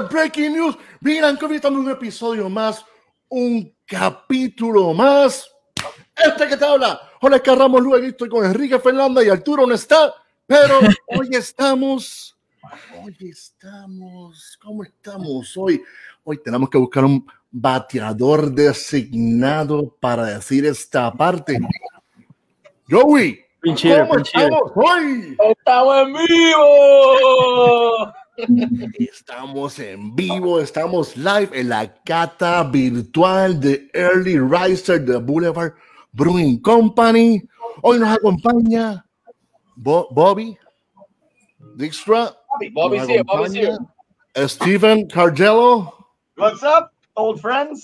[0.00, 0.78] de Breaking News.
[1.00, 2.84] Miran que estamos en un episodio más,
[3.28, 5.50] un capítulo más.
[6.14, 10.12] Este que te habla, Jorge Carramos Luego estoy con Enrique Fernanda y Arturo no está,
[10.46, 12.36] pero hoy estamos,
[13.02, 15.82] hoy estamos, ¿cómo estamos hoy?
[16.24, 21.58] Hoy tenemos que buscar un bateador designado para decir esta parte.
[22.90, 25.36] Joey, ¿cómo estamos hoy?
[25.50, 28.12] ¡Estamos en vivo!
[28.98, 35.72] Estamos en vivo, estamos live en la cata virtual de Early Riser de Boulevard
[36.12, 37.42] Brewing Company.
[37.82, 39.04] Hoy nos acompaña
[39.74, 40.56] Bo- Bobby
[41.74, 42.36] Dijkstra.
[42.72, 43.76] Bobby's Nos here, Bobby's here.
[44.48, 45.92] Steven Cargello.
[46.36, 47.82] What's up, old friends?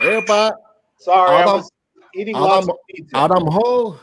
[0.00, 0.54] Epa,
[0.98, 1.68] Sorry, I Adam- was
[2.14, 3.16] eating Adam- lots of pizza.
[3.24, 3.98] Adam Hall.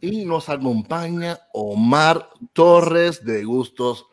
[0.00, 4.06] Y nos acompaña Omar Torres de Gustos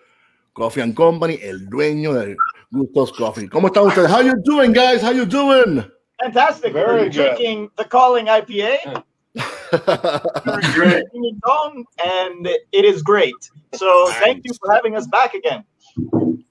[0.57, 2.35] Coffee and Company, el dueño de
[2.71, 3.47] Gustos Coffee.
[3.47, 4.09] ¿Cómo están ustedes?
[4.09, 5.03] How you doing, guys?
[5.03, 5.85] How you doing?
[6.19, 6.73] Fantastic.
[6.73, 7.11] Very We're good.
[7.13, 9.03] drinking the Calling IPA.
[9.35, 11.03] Very great.
[11.13, 13.35] Ding ding and it is great.
[13.75, 15.63] So thank you for having us back again.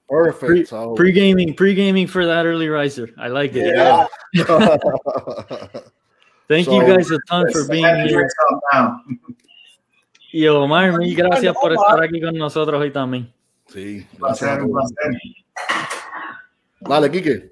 [0.07, 0.69] Perfect.
[0.69, 3.09] So, Pre gaming, pre gaming for that early riser.
[3.17, 3.75] I like it.
[3.75, 4.07] yeah.
[6.47, 8.07] Thank So- you guys a ton for being here.
[8.07, 9.01] drink some now.
[10.33, 13.33] Y Omar, mil gracias por estar aquí con nosotros hoy también.
[13.69, 14.05] Sí.
[14.17, 15.21] Gracias placer, un placer.
[16.81, 17.51] Dale, Kike.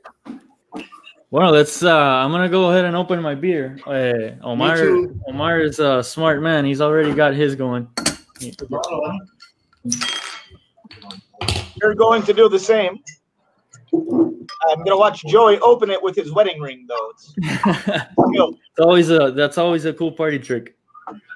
[1.31, 1.83] Well, let's.
[1.83, 3.77] Uh, I'm gonna go ahead and open my beer.
[3.85, 5.19] Uh, Omar, too.
[5.27, 6.63] Omar is a smart man.
[6.63, 7.87] He's already got his going.
[11.81, 12.99] You're going to do the same.
[13.93, 17.11] I'm gonna watch Joey open it with his wedding ring, though.
[17.11, 19.31] It's, it's always a.
[19.31, 20.77] That's always a cool party trick.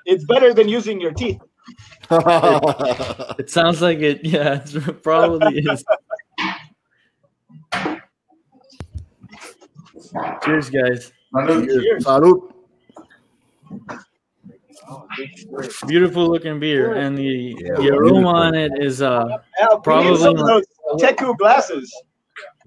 [0.06, 1.42] it's better than using your teeth.
[3.40, 4.26] It sounds like it.
[4.26, 5.84] Yeah, it probably is.
[10.44, 11.12] Cheers, guys.
[11.34, 11.70] Salud.
[12.02, 12.52] Salud.
[15.88, 19.26] Beautiful looking beer, and the, Yeah, the aroma on it is uh
[19.60, 20.66] Yeah, Probably some of those
[20.98, 21.94] Teku glasses.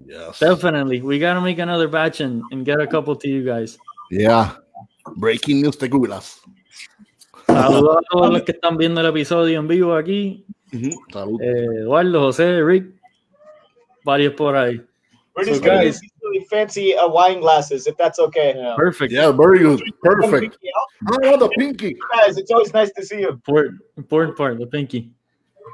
[0.05, 0.39] Yes.
[0.39, 1.01] definitely.
[1.01, 3.77] We gotta make another batch and, and get a couple to you guys.
[4.11, 4.55] Yeah.
[5.17, 6.39] Breaking news de Googlas.
[7.53, 10.45] Saludos a todos los que están viendo el episodio en vivo aquí.
[10.73, 11.41] Ujú, Salud.
[11.41, 12.87] Eh, Eduardo, José, Rick,
[14.03, 14.81] varios por ahí.
[15.35, 18.53] We're So, gonna guys- really fancy uh, wine glasses, if that's okay.
[18.75, 19.11] Perfect.
[19.11, 19.81] Yeah, very good.
[20.03, 20.57] Perfect.
[21.07, 21.95] I want the pinky.
[22.15, 23.29] Guys, it's always nice to see you.
[23.29, 25.11] Important, important part, the pinky.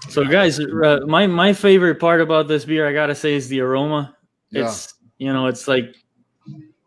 [0.09, 3.59] So, guys, uh, my my favorite part about this beer, I gotta say, is the
[3.59, 4.15] aroma.
[4.49, 4.63] Yeah.
[4.67, 5.93] It's you know, it's like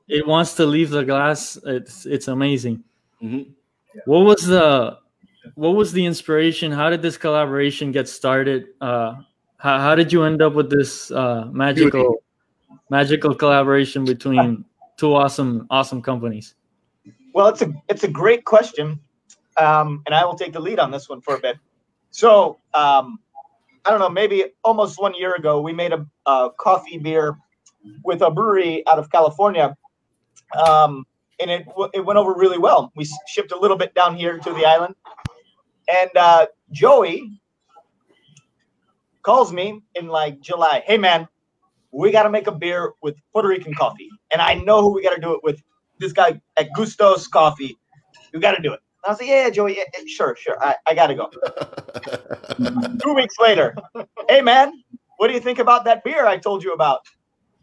[0.09, 1.59] it wants to leave the glass.
[1.67, 2.83] It's it's amazing.
[3.23, 3.53] Mhm.
[4.07, 4.99] What was the
[5.55, 6.73] what was the inspiration?
[6.73, 8.69] How did this collaboration get started?
[8.81, 9.17] Uh,
[9.59, 12.23] how, how did you end up with this uh, magical
[12.91, 14.65] magical collaboration between
[14.97, 16.55] two awesome awesome companies?
[17.35, 19.01] Well, it's a it's a great question,
[19.57, 21.57] um, and I will take the lead on this one for a bit.
[22.11, 23.19] So, um,
[23.85, 27.37] I don't know, maybe almost one year ago, we made a, a coffee beer
[28.05, 29.75] with a brewery out of California,
[30.69, 31.07] um,
[31.41, 32.93] and it it went over really well.
[32.97, 34.95] We shipped a little bit down here to the island,
[35.93, 37.41] and uh, Joey
[39.23, 40.83] calls me in like July.
[40.87, 41.29] Hey, man,
[41.93, 45.03] we got to make a beer with Puerto Rican coffee, and I know who we
[45.03, 45.63] got to do it with
[45.99, 47.79] this guy at Gusto's Coffee.
[48.33, 48.81] You got to do it.
[49.05, 50.63] And I was like, yeah, Joey, yeah, sure, sure.
[50.63, 51.31] I, I got to go.
[53.03, 53.75] Two weeks later,
[54.29, 54.73] hey, man,
[55.19, 57.01] what do you think about that beer I told you about?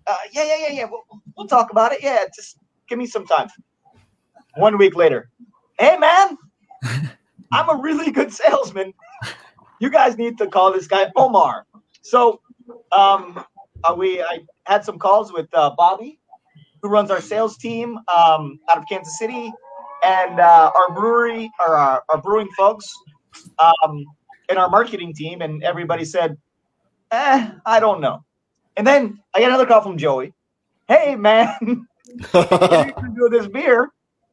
[0.06, 0.86] Uh, yeah, yeah, yeah, yeah.
[0.89, 1.04] We'll,
[1.38, 2.00] we'll talk about it.
[2.01, 2.57] Yeah, just
[2.89, 3.47] give me some time.
[4.56, 5.30] One week later,
[5.80, 6.38] hey, man,
[7.51, 8.94] I'm a really good salesman.
[9.80, 11.65] You guys need to call this guy Omar.
[12.01, 12.41] So,
[12.91, 13.44] um,
[13.83, 16.19] uh, we I had some calls with uh, Bobby,
[16.81, 19.51] who runs our sales team um, out of Kansas City,
[20.03, 22.92] and uh, our brewery, or our, our brewing folks,
[23.59, 24.03] um,
[24.50, 26.38] and our marketing team, and everybody said,
[27.12, 28.24] "Eh, I don't know."
[28.75, 30.33] And then I get another call from Joey.
[30.88, 31.56] Hey, man,
[32.33, 33.89] do this beer,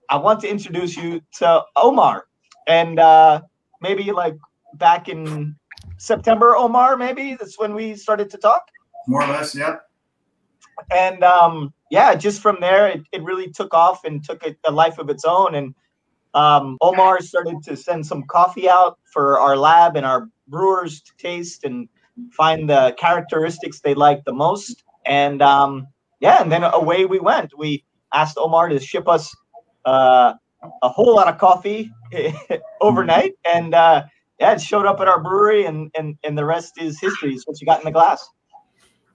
[0.08, 2.26] I want to introduce you to Omar,
[2.66, 3.42] and uh,
[3.80, 4.36] maybe like
[4.74, 5.56] back in
[5.98, 8.68] September, Omar, maybe that's when we started to talk
[9.06, 9.76] More or less, yeah.
[10.90, 14.72] and um, yeah, just from there, it, it really took off and took a, a
[14.72, 15.54] life of its own.
[15.54, 15.74] And
[16.34, 21.12] um, Omar started to send some coffee out for our lab and our brewers to
[21.16, 21.88] taste and
[22.32, 24.82] find the characteristics they liked the most.
[25.06, 25.86] And um,
[26.20, 27.52] yeah, and then away we went.
[27.56, 27.84] We
[28.14, 29.34] asked Omar to ship us
[29.84, 30.34] uh,
[30.82, 31.90] a whole lot of coffee
[32.80, 34.04] overnight, and uh,
[34.40, 37.34] yeah, it showed up at our brewery, and and and the rest is history.
[37.34, 38.26] Is what you got in the glass.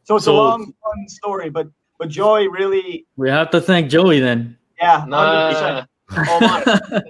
[0.03, 1.67] So it's So- a long, fun story, but
[1.99, 4.57] but Joey really, We have to thank Joey then.
[4.79, 5.85] yeah, Nah.
[6.11, 6.27] 100%.
[6.29, 6.63] Omar.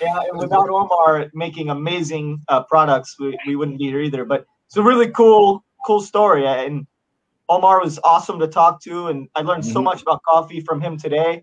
[0.00, 4.24] yeah, and without Omar making amazing uh, products, we, we wouldn't be here either.
[4.24, 6.46] But it's a really cool, cool story.
[6.46, 6.86] And
[7.48, 9.84] Omar was awesome to talk to, and I learned so Mhm.
[9.84, 11.42] much about coffee from him today.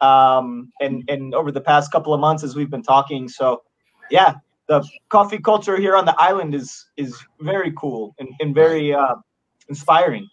[0.00, 3.28] Um, and and over the past couple of months as we've been talking.
[3.28, 3.62] So,
[4.10, 4.34] yeah,
[4.68, 9.16] the coffee culture here on the island is is very cool and, and very uh,
[9.68, 10.28] inspiring.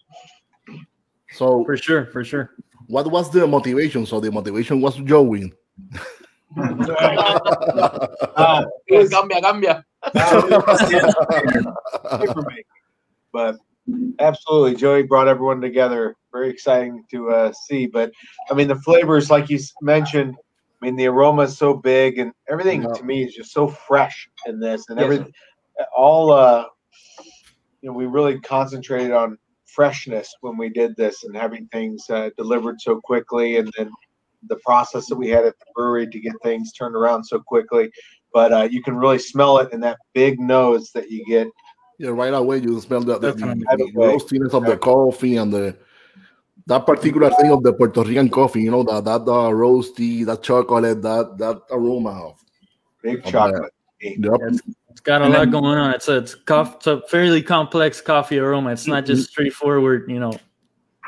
[1.32, 2.50] So, for sure, for sure.
[2.86, 4.06] what was the motivation?
[4.06, 5.52] So, the motivation was Joey.
[6.56, 9.84] Uh, it was- Cambia, cambia.
[12.20, 12.52] paper.
[13.32, 13.56] But
[14.18, 16.14] absolutely, Joey brought everyone together.
[16.32, 17.86] Very exciting to uh, see.
[17.86, 18.12] But
[18.50, 20.36] I mean, the flavors, like you mentioned,
[20.80, 22.88] I mean, the aroma is so big, and everything Yeah.
[22.96, 25.04] to me is just so fresh in this, and Yes.
[25.04, 25.32] everything.
[25.96, 26.66] All uh,
[27.82, 32.30] you know, we really concentrated on freshness when we did this, and having things uh,
[32.36, 33.90] delivered so quickly, and then
[34.48, 37.90] the process that we had at the brewery to get things turned around so quickly.
[38.32, 41.48] But uh, you can really smell it in that big nose that you get
[41.98, 45.76] Yeah, right away you smell the, the, the, roastiness of the coffee and the
[46.66, 48.62] that particular thing of the Puerto Rican coffee.
[48.62, 52.44] You know that that uh, roasty, that chocolate, that that aroma of.
[53.02, 53.30] big Okay.
[53.30, 53.72] chocolate.
[54.00, 54.40] Yep.
[54.90, 55.94] It's got a And lot then- going on.
[55.94, 58.72] It's a it's, coff, it's a fairly complex coffee aroma.
[58.72, 60.32] It's not just straightforward, you know,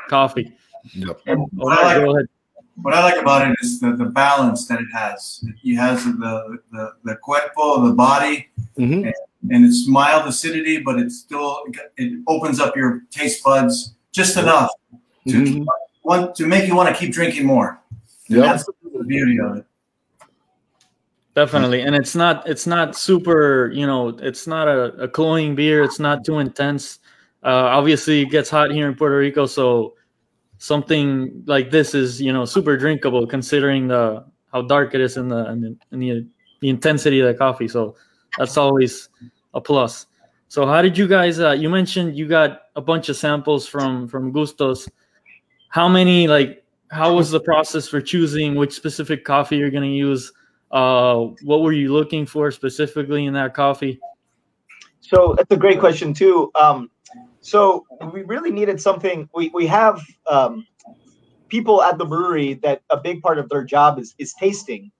[0.07, 0.53] coffee.
[0.93, 1.19] Yep.
[1.27, 2.27] Omar, go ahead.
[2.81, 5.43] What I like about it is the, the balance that it has.
[5.63, 8.47] It has the the, the cuerpo, the body,
[8.77, 9.05] Mhm.
[9.07, 9.13] and
[9.47, 11.63] it's mild acidity, but it still
[11.97, 14.69] it opens up your taste buds just enough
[15.27, 15.45] to Mhm.
[15.45, 15.67] keep,
[16.03, 17.79] want to make you want to keep drinking more.
[18.27, 18.45] And Yep.
[18.45, 19.65] That's the beauty of it.
[21.35, 21.81] Definitely.
[21.81, 25.83] And it's not it's not super, you know, it's not a, a cloying beer.
[25.83, 26.99] It's not too intense.
[27.43, 29.93] Uh, obviously it gets hot here in Puerto Rico, so
[30.57, 35.29] something like this is, you know, super drinkable considering the how dark it is in
[35.29, 36.27] the in the, in the,
[36.59, 37.67] the intensity of the coffee.
[37.69, 37.95] So
[38.37, 39.09] that's always
[39.53, 40.05] a plus.
[40.47, 44.07] So how did you guys uh, you mentioned you got a bunch of samples from
[44.07, 44.89] from Gustos.
[45.69, 49.95] How many like how was the process for choosing which specific coffee you're going to
[49.95, 50.31] use?
[50.71, 53.99] Uh, what were you looking for specifically in that coffee?
[55.01, 56.51] So that's a great question too.
[56.55, 56.89] Um,
[57.41, 59.29] so we really needed something.
[59.33, 60.65] We we have um,
[61.49, 64.91] people at the brewery that a big part of their job is is tasting,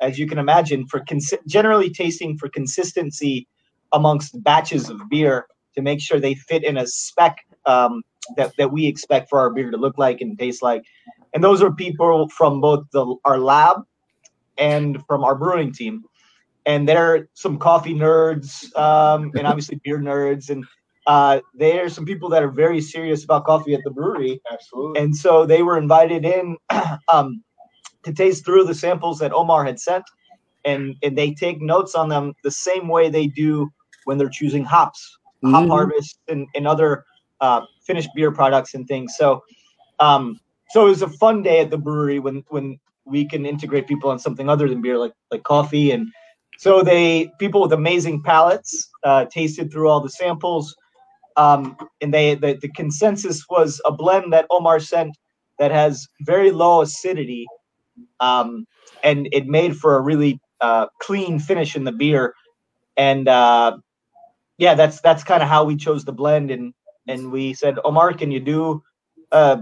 [0.00, 3.46] as you can imagine, for consi- generally tasting for consistency
[3.92, 7.36] amongst batches of beer to make sure they fit in a spec
[7.66, 8.02] um,
[8.36, 10.82] that that we expect for our beer to look like and taste like.
[11.34, 13.78] And those are people from both the our lab
[14.58, 16.02] and from our brewing team
[16.66, 20.64] and they're some coffee nerds um, and obviously beer nerds and
[21.06, 25.00] uh, there's some people that are very serious about coffee at the brewery Absolutely.
[25.00, 26.56] and so they were invited in
[27.08, 27.42] um,
[28.06, 30.04] to taste through the samples that omar had sent
[30.64, 33.70] and and they take notes on them the same way they do
[34.04, 35.70] when they're choosing hops hop Mhm.
[35.70, 37.04] harvest and, and other
[37.40, 39.14] uh, finished beer products and things.
[39.16, 39.42] So
[40.00, 43.86] um, so it was a fun day at the brewery when when we can integrate
[43.86, 45.90] people on something other than beer like like coffee.
[45.92, 46.08] And
[46.58, 50.74] so they people with amazing palates uh, tasted through all the samples.
[51.36, 55.16] Um, and they the, the consensus was a blend that omar sent
[55.58, 57.46] that has very low acidity
[58.20, 58.66] um,
[59.02, 62.34] and it made for a really uh, clean finish in the beer.
[62.96, 63.78] And uh,
[64.58, 66.50] yeah that's that's kind of how we chose the blend.
[66.50, 66.72] And
[67.06, 68.82] and we said omar can you do
[69.32, 69.58] uh,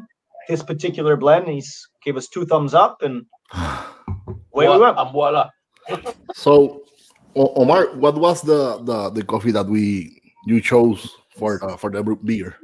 [0.48, 1.46] this particular blend?
[1.46, 1.64] And he
[2.04, 3.26] gave us two thumbs up and
[4.52, 5.50] away we went voila.
[6.34, 6.82] So,
[7.36, 12.02] Omar, what was the, the the coffee that we you chose for uh, for the
[12.02, 12.56] beer?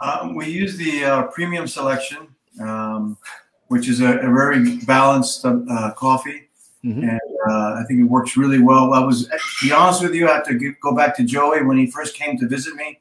[0.00, 2.28] Um, we use the uh, premium selection,
[2.60, 3.16] um,
[3.68, 6.42] which is a, a very balanced uh, coffee,
[6.84, 7.02] Mhm.
[7.02, 7.20] and
[7.50, 8.92] uh, I think it works really well.
[8.94, 11.62] I was, to be honest with you, I have to g- go back to Joey
[11.64, 13.00] when he first came to visit me,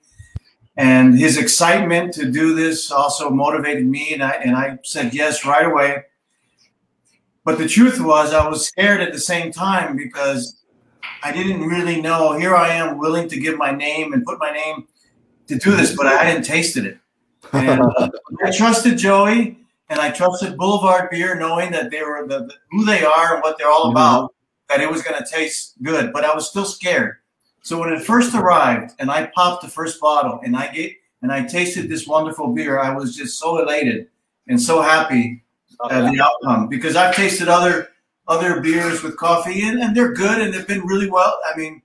[0.78, 5.46] and his excitement to do this also motivated me, and I and I said yes
[5.46, 6.04] right away.
[7.44, 10.58] But the truth was, I was scared at the same time because
[11.22, 12.34] I didn't really know.
[12.34, 14.88] Here I am, willing to give my name and put my name
[15.48, 16.98] to do this, but I hadn't tasted it.
[17.54, 18.10] And uh,
[18.44, 22.86] I trusted Joey and I trusted Boulevard Beer, knowing that they were the, the, who
[22.86, 23.98] they are and what they're all mm-hmm.
[23.98, 24.36] about,
[24.70, 26.12] that it was going to taste good.
[26.12, 27.18] But I was still scared.
[27.62, 31.32] So when it first arrived and I popped the first bottle and I get and
[31.32, 34.08] I tasted this wonderful beer, I was just so elated
[34.48, 35.44] and so happy
[35.80, 37.90] oh, at the outcome because I've tasted other
[38.28, 41.40] other beers with coffee and, and they're good and they've been really well.
[41.52, 41.82] I mean,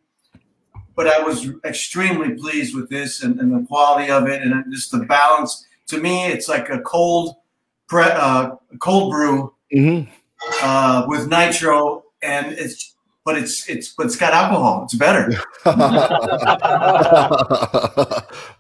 [0.95, 4.91] but I was extremely pleased with this and, and the quality of it and just
[4.91, 5.67] the balance.
[5.89, 7.37] To me, it's like a cold,
[7.91, 10.09] pre, uh, cold brew Mhm.
[10.63, 12.95] uh, with nitro, and it's
[13.27, 14.85] but it's it's but it's got alcohol.
[14.85, 15.29] It's better.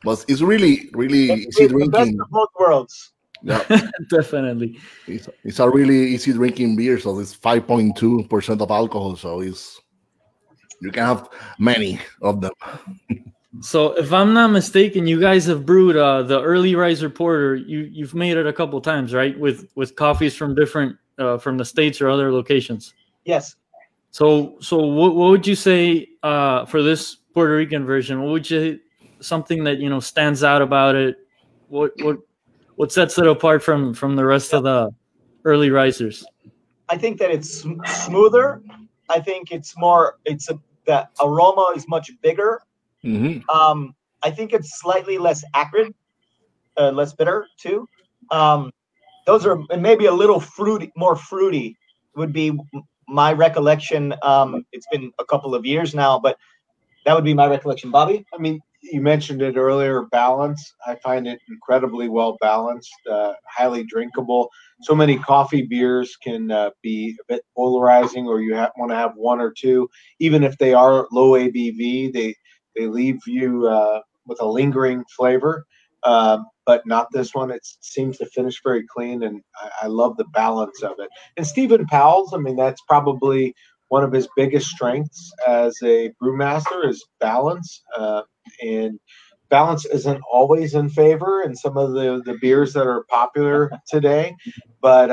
[0.04, 2.20] but it's really, really It's easy the best drinking.
[2.20, 3.12] of both worlds.
[3.42, 3.64] Yeah,
[4.10, 4.78] Definitely.
[5.06, 6.98] it's, it's a really easy drinking beer.
[6.98, 9.16] So it's 5.2% of alcohol.
[9.16, 9.80] So it's,
[10.82, 12.52] you can have many of them.
[13.60, 17.56] So if I'm not mistaken, you guys have brewed uh, the early riser porter.
[17.56, 19.38] You you've made it a couple times, right?
[19.38, 22.94] With with coffees from different uh, from the states or other locations.
[23.24, 23.56] Yes.
[24.12, 28.22] So so what, what would you say uh, for this Puerto Rican version?
[28.22, 28.78] What would you
[29.20, 31.16] something that you know stands out about it?
[31.68, 32.18] What what
[32.76, 34.90] what sets it apart from from the rest of the
[35.44, 36.24] early risers?
[36.88, 37.64] I think that it's
[38.04, 38.62] smoother.
[39.08, 40.18] I think it's more.
[40.24, 42.62] It's a the aroma is much bigger.
[43.04, 43.42] Mhm.
[43.52, 45.92] Um, I think it's slightly less acrid,
[46.78, 47.88] uh, less bitter too.
[48.30, 48.70] Um,
[49.26, 51.76] those are maybe a little fruity, more fruity
[52.16, 52.58] would be
[53.08, 54.14] my recollection.
[54.22, 56.36] Um, it's been a couple of years now, but
[57.06, 57.90] that would be my recollection.
[57.90, 60.74] Bobby, I mean, you mentioned it earlier, balance.
[60.86, 64.50] I find it incredibly well balanced, uh, highly drinkable.
[64.82, 68.96] So many coffee beers can uh, be a bit polarizing, or you ha- want to
[68.96, 69.88] have one or two,
[70.20, 72.10] even if they are low ABV.
[72.10, 72.34] They
[72.76, 75.64] they leave you uh, with a lingering flavor,
[76.02, 77.50] uh, but not this one.
[77.50, 81.08] It seems to finish very clean, and I, I love the balance of it.
[81.36, 83.54] And Steven Pauwels, I mean, that's probably
[83.88, 87.82] one of his biggest strengths as a brewmaster is balance.
[87.96, 88.22] Uh,
[88.62, 88.98] and
[89.48, 94.34] balance isn't always in favor in some of the, the beers that are popular today,
[94.80, 95.10] but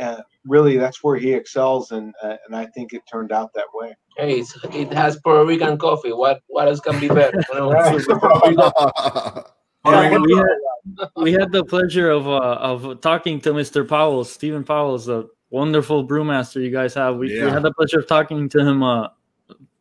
[0.00, 3.52] uh, uh, really that's where he excels, and uh, and I think it turned out
[3.54, 3.94] that way.
[4.16, 6.12] Hey, it's, it has Puerto Rican coffee.
[6.12, 7.42] What what else can be better?
[9.86, 13.86] Yeah, we, had, we had the pleasure of uh, of talking to Mr.
[13.86, 14.26] Pauwels.
[14.26, 17.16] Steven Pauwels is a wonderful brewmaster you guys have.
[17.16, 19.08] We, we had the pleasure of talking to him uh,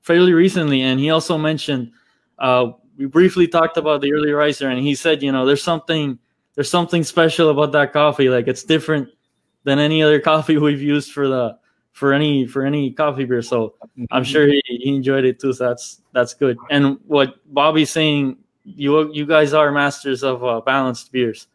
[0.01, 1.91] fairly recently, and he also mentioned
[2.37, 6.19] uh, we briefly talked about the early riser, and he said, you know, there's something
[6.55, 8.29] there's something special about that coffee.
[8.29, 9.09] Like it's different
[9.63, 11.57] than any other coffee we've used for the
[11.91, 13.41] for any for any coffee beer.
[13.41, 13.75] So
[14.11, 15.53] I'm sure he, he enjoyed it too.
[15.53, 16.57] So that's that's good.
[16.69, 21.47] And what Bobby's saying, you you guys are masters of uh, balanced beers.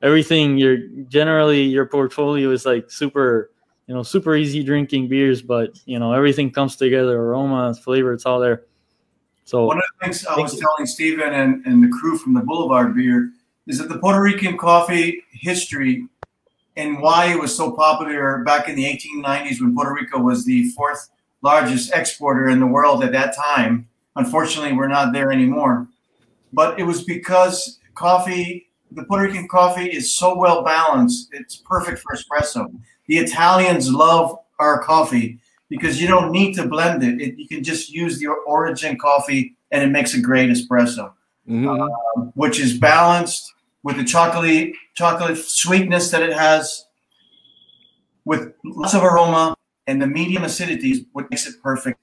[0.00, 0.78] Everything you're
[1.08, 3.50] generally your portfolio is like super,
[3.86, 8.26] you know, super easy drinking beers, but you know everything comes together, aroma, flavor, it's
[8.26, 8.64] all there.
[9.44, 12.40] So One of the things I was telling Stephen and, and the crew from the
[12.40, 13.30] Boulevard Beer
[13.66, 16.06] is that the Puerto Rican coffee history
[16.76, 20.70] and why it was so popular back in the 1890s when Puerto Rico was the
[20.70, 21.10] fourth
[21.42, 23.88] largest exporter in the world at that time.
[24.16, 25.88] Unfortunately, we're not there anymore.
[26.52, 31.28] But it was because coffee, the Puerto Rican coffee is so well balanced.
[31.32, 32.72] It's perfect for espresso.
[33.06, 35.38] The Italians love our coffee
[35.68, 37.20] because you don't need to blend it.
[37.20, 41.12] it you can just use your origin coffee and it makes a great espresso,
[41.48, 42.32] Mhm.
[42.34, 46.86] which is balanced with the chocolate chocolate sweetness that it has,
[48.24, 51.98] with lots of aroma and the medium acidity is what makes it perfect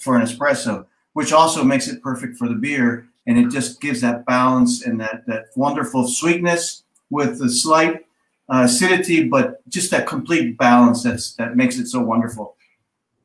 [0.00, 3.06] for an espresso, which also makes it perfect for the beer.
[3.26, 8.04] And it just gives that balance and that, that wonderful sweetness with the slight
[8.52, 12.56] uh, acidity, but just that complete balance that's that makes it so wonderful.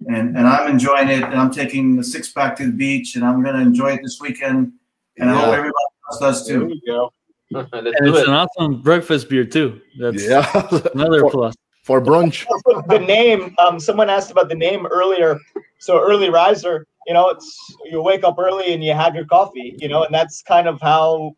[0.07, 1.23] And and I'm enjoying it.
[1.23, 4.19] And I'm taking the six pack to the beach, and I'm gonna enjoy it this
[4.21, 4.73] weekend.
[5.17, 5.53] And I hope Yeah.
[5.53, 6.65] everybody else does There too.
[6.67, 7.11] we go.
[7.51, 8.27] Let's and do it's it.
[8.27, 9.79] an awesome breakfast beer too.
[9.99, 10.45] That's Yeah.
[10.93, 11.55] another for, plus.
[11.83, 12.45] for brunch.
[12.89, 13.55] The name.
[13.57, 15.37] Um, someone asked about the name earlier.
[15.79, 16.85] So early riser.
[17.05, 17.57] You know, it's
[17.89, 19.75] you wake up early and you have your coffee.
[19.79, 21.35] You know, and that's kind of how.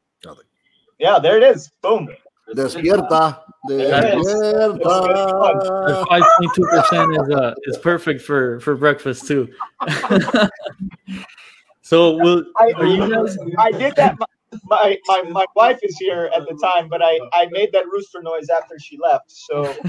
[0.98, 1.70] Yeah, there it is.
[1.82, 2.10] Boom.
[2.56, 3.40] Despierta.
[3.68, 6.08] That Despierta.
[6.10, 9.48] Five point two percent is uh is perfect for for breakfast too.
[11.82, 13.38] so will I, are you guys?
[13.60, 14.18] I did that.
[14.66, 18.22] My, my my wife is here at the time, but I I made that rooster
[18.22, 19.32] noise after she left.
[19.32, 19.64] So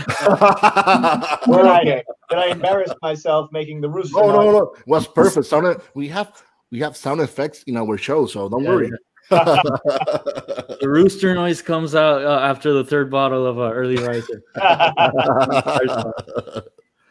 [1.47, 2.05] then I did
[2.39, 4.29] I embarrassed myself making the rooster noise?
[4.29, 4.53] no, no, noise.
[4.53, 4.75] no.
[4.79, 5.47] It was perfect.
[5.47, 8.91] Sound we have we have sound effects in our show, so don't Yeah, worry.
[10.81, 14.43] The rooster noise comes out uh, after the third bottle of uh, early riser.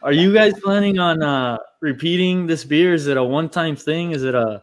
[0.02, 2.94] Are you guys planning on uh, repeating this beer?
[2.94, 4.10] Is it a one-time thing?
[4.10, 4.62] Is it a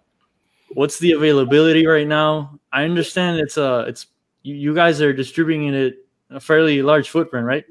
[0.73, 2.56] what's the availability right now?
[2.71, 4.07] I understand it's a it's
[4.43, 5.95] you, you guys are distributing it
[6.29, 7.65] a fairly large footprint, right?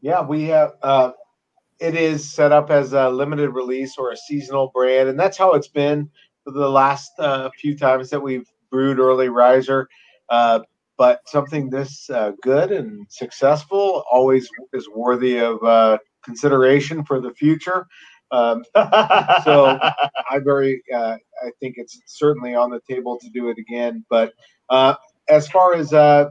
[0.00, 0.72] Yeah, we have.
[0.82, 1.12] Uh,
[1.78, 5.52] it is set up as a limited release or a seasonal brand, and that's how
[5.52, 6.10] it's been
[6.44, 9.88] for the last uh, few times that we've brewed early riser.
[10.28, 10.60] Uh,
[10.96, 17.32] but something this uh, good and successful always is worthy of uh, consideration for the
[17.32, 17.86] future.
[18.32, 18.64] Um,
[19.44, 19.78] so
[20.30, 24.04] I very, uh, I think it's certainly on the table to do it again.
[24.08, 24.32] But
[24.68, 24.94] uh,
[25.28, 26.30] as far as uh,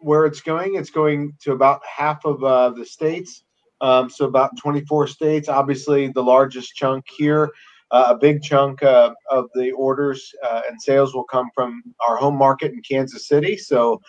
[0.00, 3.44] where it's going, it's going to about half of uh, the states.
[3.80, 5.48] Um, so about 24 states.
[5.48, 7.50] Obviously, the largest chunk here.
[7.90, 10.34] Uh, a big chunk uh, of the orders
[10.68, 13.56] and sales will come from our home market in Kansas City.
[13.56, 14.02] So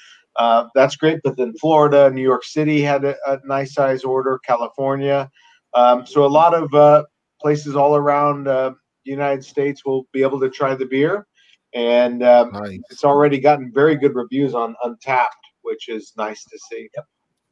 [0.75, 1.19] that's great.
[1.23, 5.29] But then Florida, New York City had a, a nice size order, California.
[5.75, 7.07] Um, so a lot of
[7.41, 8.71] places all around uh,
[9.05, 11.27] the United States will be able to try the beer.
[11.73, 12.79] And um, Nice.
[12.89, 15.27] it's already gotten very good reviews on Untappd,
[15.61, 16.89] which is nice to see.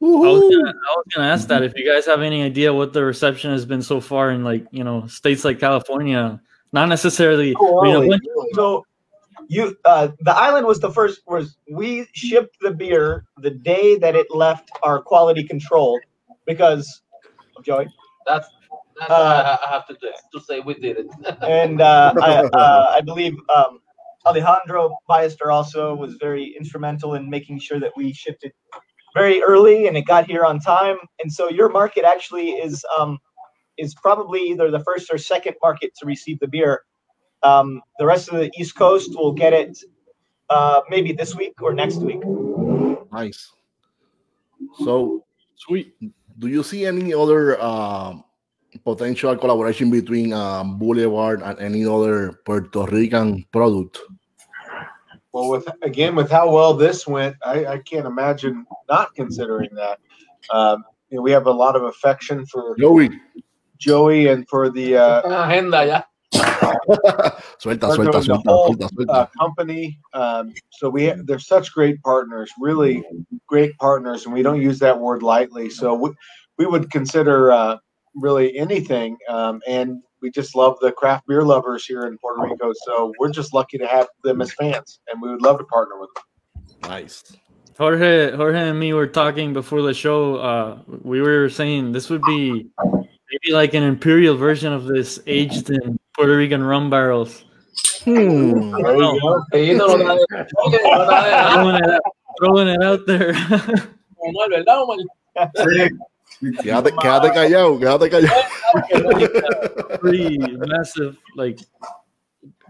[0.00, 2.92] I was, gonna, I was gonna ask that if you guys have any idea what
[2.92, 6.40] the reception has been so far in like you know states like California,
[6.72, 7.54] not necessarily.
[7.58, 8.18] Oh, I mean, a
[8.54, 8.84] So
[9.48, 14.14] you uh the island was the first was we shipped the beer the day that
[14.14, 15.98] it left our quality control
[16.46, 17.02] because
[17.56, 17.88] of Joey.
[18.26, 18.48] That's
[18.98, 21.06] that's Uh, I I have to do, to say we did it.
[21.42, 23.80] And uh, I, uh, I believe um,
[24.26, 28.52] Alejandro Ballester also was very instrumental in making sure that we shipped it
[29.14, 30.96] very early and it got here on time.
[31.22, 33.18] And so your market actually is um,
[33.78, 36.82] is probably either the first or second market to receive the beer.
[37.42, 39.78] Um, the rest of the East Coast will get it
[40.50, 42.20] uh, maybe this week or next week.
[43.12, 43.52] Nice.
[44.84, 45.24] So,
[45.56, 45.94] Sweet.
[46.38, 48.24] do you see any other um,
[48.84, 53.98] potential collaboration between um, Boulevard and any other Puerto Rican product?
[55.32, 60.00] Well, with again with how well this went, I, I can't imagine not considering that.
[60.50, 63.10] Um, you know, we have a lot of affection for Joey.
[63.78, 66.02] Joey and for the uh, Agenda, ya.
[67.58, 69.12] suelta, suelta, suelta, whole, suelta, suelta.
[69.12, 69.98] uh, company.
[70.12, 73.04] Um, so we they're such great partners, really
[73.46, 75.70] great partners, and we don't use that word lightly.
[75.70, 76.10] So we,
[76.58, 77.78] we would consider uh,
[78.20, 82.72] really anything, um, and we just love the craft beer lovers here in Puerto Rico.
[82.84, 85.98] So we're just lucky to have them as fans, and we would love to partner
[86.00, 86.24] with them.
[86.90, 87.22] Nice.
[87.78, 90.36] Jorge, Jorge, and me were talking before the show.
[90.36, 92.68] Uh, we were saying this would be
[93.30, 97.44] maybe like an imperial version of this, aged in Puerto Rican rum barrels.
[98.02, 98.72] Hmm.
[98.82, 99.44] There you go.
[99.52, 100.46] Sí, no lo trae.
[100.58, 101.46] Oye, no lo trae.
[101.58, 102.02] throwing, it out,
[102.40, 103.32] throwing it out there.
[106.40, 106.62] Omar, ¿verdad, Omar?
[106.62, 106.62] Sí.
[106.62, 109.98] Quédate, quédate callado, quédate callado.
[110.00, 111.58] Pretty massive, like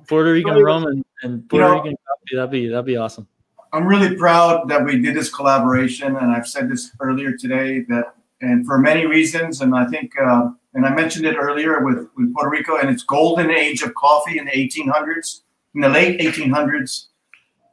[0.07, 2.37] Puerto Rican rum and, and Puerto know- Rican coffee.
[2.37, 3.27] That'd be that'd be awesome.
[3.73, 8.15] I'm really proud that we did this collaboration, and I've said this earlier today that,
[8.41, 12.33] and for many reasons, and I think, uh, and I mentioned it earlier with, with
[12.33, 15.43] Puerto Rico and its golden age of coffee in the 1800s,
[15.75, 17.09] in the late 1800s.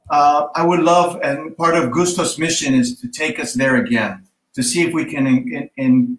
[0.10, 4.25] Uh, I would love, and part of Gusto's mission is to take us there again,
[4.56, 6.18] to see if we can in, in,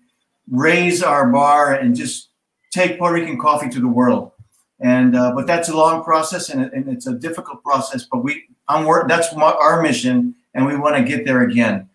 [0.49, 2.29] raise our bar and just
[2.71, 4.33] take Puerto Rican coffee to the world.
[4.79, 8.05] And uh, but that's a long process, and, and it's a difficult process.
[8.05, 9.09] But we I'm work.
[9.09, 11.89] That's my, our mission, and we want to get there again.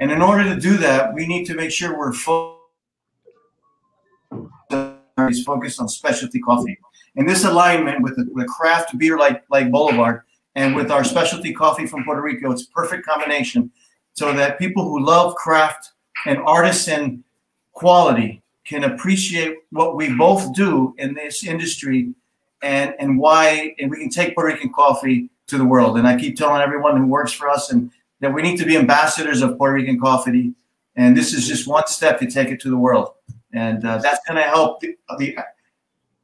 [0.00, 2.60] And in order to do that, we need to make sure we're focused
[5.80, 6.76] on specialty coffee.
[7.14, 10.22] And this alignment with the with craft beer like like Boulevard
[10.56, 13.70] and with our specialty coffee from Puerto Rico, it's a perfect combination.
[14.16, 15.92] So that people who love craft
[16.24, 17.22] and artisan
[17.72, 22.14] quality can appreciate what we both do in this industry
[22.62, 25.98] and and why and we can take Puerto Rican coffee to the world.
[25.98, 28.76] And I keep telling everyone who works for us and that we need to be
[28.76, 30.54] ambassadors of Puerto Rican coffee.
[30.96, 33.12] And this is just one step to take it to the world.
[33.52, 35.36] And uh, that's going to help the, the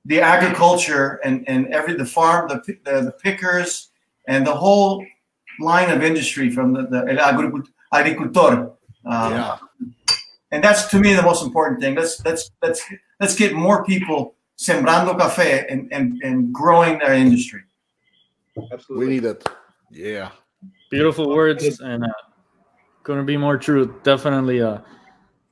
[0.07, 3.91] the agriculture and, and every the farm, the, the the pickers,
[4.27, 5.05] and the whole
[5.61, 7.05] line of industry from the, the
[7.93, 8.71] agricultor.
[9.05, 9.59] Um, Yeah.
[10.51, 11.95] and that's to me the most important thing.
[11.95, 12.81] Let's let's let's
[13.21, 17.63] let's get more people sembrando café and, and, and growing their industry.
[18.73, 19.49] Absolutely, we need it.
[19.91, 20.31] Yeah.
[20.91, 22.09] Beautiful words and uh,
[23.03, 23.99] gonna be more true.
[24.03, 24.63] Definitely.
[24.63, 24.79] Uh,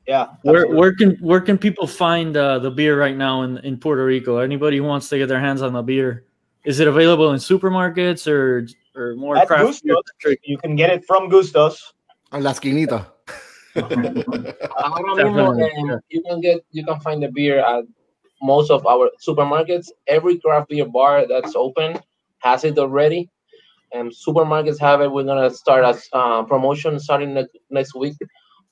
[0.07, 0.27] Yeah.
[0.43, 4.05] where where can where can people find uh, the beer right now in, in Puerto
[4.05, 4.39] Rico?
[4.39, 6.25] Anybody who wants to get their hands on the beer,
[6.65, 10.37] is it available in supermarkets or or more At craft Gusto's.
[10.45, 11.79] You can get it from Gustos.
[12.33, 13.13] En la esquinita.
[13.75, 17.85] Ahora mismo, um, you can get you can find the beer at
[18.43, 19.89] most of our supermarkets.
[20.07, 21.99] Every craft beer bar that's open
[22.39, 23.29] has it already.
[23.93, 25.11] And supermarkets have it.
[25.11, 28.15] We're gonna start a uh, promotion starting next, next week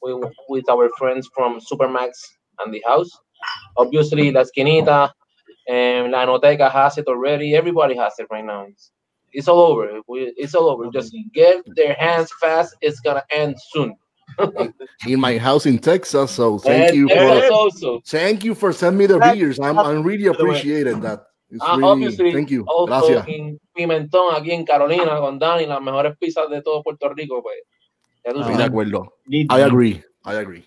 [0.03, 2.11] with, with our friends from Supermax
[2.61, 3.11] and the House.
[3.77, 5.11] Obviously, La Esquinita
[5.69, 7.55] and La Noteca has it already.
[7.57, 8.67] Everybody has it right now.
[8.69, 8.93] It's,
[9.33, 10.01] it's all over.
[10.37, 10.91] It's all over.
[10.91, 12.75] Just get their hands fast.
[12.81, 13.95] It's gonna end soon.
[15.07, 16.31] in my house in Texas.
[16.33, 18.01] So thank And you for also.
[18.07, 19.59] thank you for sending me the That- beers.
[19.59, 21.25] I'm I'm really by appreciated that.
[21.51, 22.63] It's Uh, really, obviously, thank you.
[22.69, 23.27] also Gracias.
[23.29, 27.57] in Pimentón, aquí en Carolina, con Dani, las mejores pizzas de todo Puerto Rico, pues.
[28.25, 29.15] Ya tú Estoy de acuerdo.
[29.31, 30.03] I agree.
[30.27, 30.65] I agree.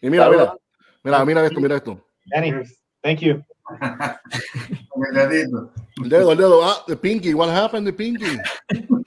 [0.00, 0.56] Y mira, mira,
[1.02, 2.00] mira, mira esto, mira esto.
[2.26, 2.52] Danny,
[3.02, 3.42] thank you.
[3.70, 5.70] El dedito.
[6.02, 6.60] El dedo, el dedo.
[6.62, 7.34] Ah, the pinky.
[7.34, 7.86] What happened?
[7.86, 8.36] The pinky.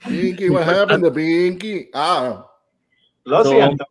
[0.00, 0.50] Pinky.
[0.50, 1.04] What happened?
[1.04, 1.88] The pinky.
[1.94, 2.44] Ah.
[3.24, 3.84] Lo So- siento.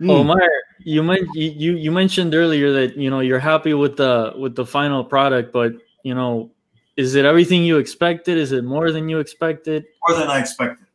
[0.00, 0.10] mm.
[0.10, 0.40] Omar,
[0.80, 4.54] you, men- you you you mentioned earlier that you know you're happy with the with
[4.56, 6.50] the final product, but you know,
[6.96, 8.36] is it everything you expected?
[8.38, 9.84] Is it more than you expected?
[10.08, 10.86] More than I expected.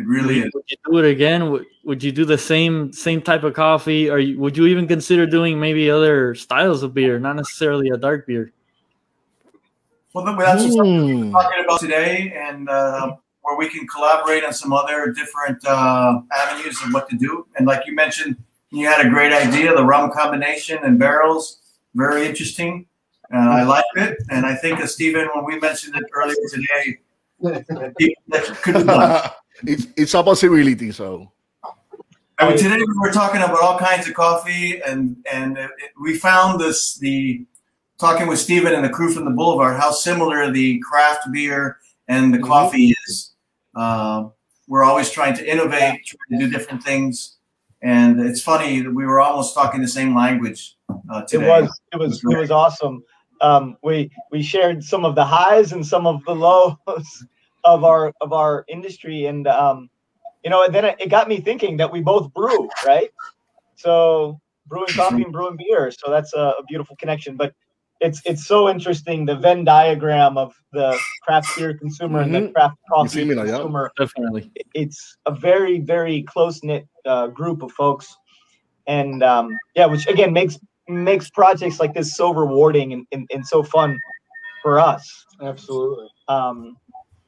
[0.00, 0.50] It really is.
[0.54, 1.50] Would you do it again?
[1.50, 5.26] Would, would you do the same same type of coffee, or would you even consider
[5.26, 8.50] doing maybe other styles of beer, not necessarily a dark beer?
[10.14, 11.32] Well, then that's just Mm.
[11.32, 16.82] talking about today, and uh, where we can collaborate on some other different uh, avenues
[16.82, 17.46] of what to do.
[17.56, 18.36] And like you mentioned,
[18.70, 21.60] you had a great idea, the rum combination and barrels,
[21.94, 22.86] very interesting.
[23.34, 26.98] Uh, I like it, and I think, uh, Stephen, when we mentioned it earlier today,
[27.42, 29.30] that could be done.
[29.64, 30.92] it's it's a possibility.
[30.92, 31.30] So
[32.38, 35.92] I mean, today we were talking about all kinds of coffee, and and it, it-
[36.00, 37.44] we found this the
[37.98, 42.32] talking with Stephen and the crew from the Boulevard how similar the craft beer and
[42.32, 42.46] the Mhm.
[42.46, 43.32] coffee is.
[43.76, 44.24] Uh,
[44.66, 47.36] we're always trying to innovate, trying to do different things,
[47.82, 50.76] and it's funny that we were almost talking the same language
[51.12, 51.48] uh, It today.
[51.48, 53.02] was it was it was awesome.
[53.42, 56.76] Um, we we shared some of the highs and some of the lows
[57.64, 59.90] of our of our industry, and um,
[60.44, 63.10] you know, and then it, it got me thinking that we both brew, right?
[63.76, 67.36] So brewing coffee and brewing beer, so that's a, a beautiful connection.
[67.36, 67.54] But
[68.00, 72.54] it's it's so interesting the Venn diagram of the craft beer consumer and the Mhm.
[72.54, 73.52] craft coffee me now, yeah?
[73.58, 74.50] consumer Definitely.
[74.74, 78.14] it's a very very close knit uh, group of folks,
[78.86, 83.46] and um, yeah, which again makes makes projects like this so rewarding and, and, and
[83.46, 83.96] so fun
[84.62, 85.24] for us.
[85.40, 86.08] Absolutely.
[86.28, 86.76] Um,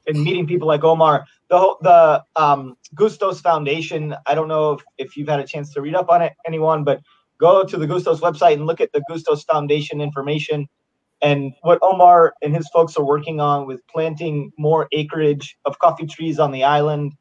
[0.06, 4.14] and meeting people like Omar, the the um, Gustos Foundation.
[4.26, 6.84] I don't know if, if you've had a chance to read up on it, anyone,
[6.84, 7.00] but
[7.38, 10.68] go to the Gustos website and look at the Gustos Foundation information
[11.22, 16.06] and what Omar and his folks are working on with planting more acreage of coffee
[16.06, 17.12] trees on the island,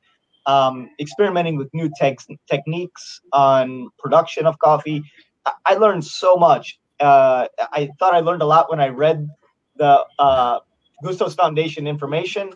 [0.48, 5.04] um, experimenting with new tex- techniques on production of coffee.
[5.46, 6.80] I, I learned so much.
[7.00, 9.28] Uh, I thought I learned a lot when I read
[9.76, 10.60] the uh,
[11.03, 12.51] Gustos Foundation information,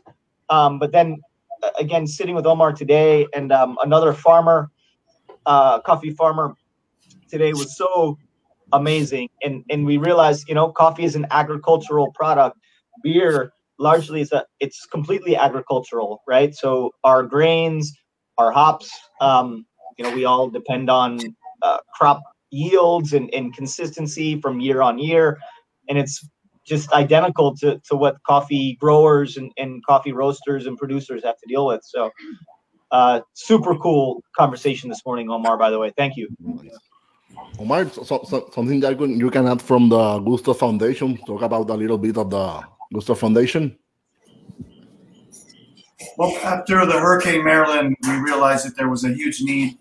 [0.49, 1.17] um, but then
[1.63, 4.71] uh, again, sitting with Omar today and um, another farmer,
[5.45, 6.55] uh, coffee farmer
[7.29, 8.17] today was so
[8.73, 9.29] amazing.
[9.43, 12.57] And and we realized you know coffee is an agricultural product.
[13.03, 16.55] Beer largely is a it's completely agricultural right?
[16.55, 17.93] So our grains
[18.37, 18.89] our hops
[19.21, 19.65] um
[19.97, 21.19] you know we all depend on
[21.61, 25.39] uh, crop yields and, and consistency from year on year.
[25.89, 26.27] And it's
[26.65, 31.47] just identical to, to what coffee growers and, and coffee roasters and producers have to
[31.47, 32.11] deal with so
[32.91, 36.27] uh super cool conversation this morning omar by the way thank you
[37.57, 41.17] Omar, so, so, something that you can- add from the Gusto Foundation.
[41.25, 43.77] Talk about a little bit of the Gusto Foundation.
[46.17, 49.77] Well, after the Hurricane Maria, we realized that there was a huge need